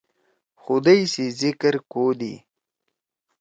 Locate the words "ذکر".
1.41-1.73